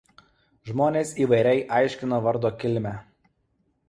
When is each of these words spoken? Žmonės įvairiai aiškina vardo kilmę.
Žmonės 0.69 1.11
įvairiai 1.25 1.61
aiškina 1.79 2.19
vardo 2.29 2.51
kilmę. 2.65 2.95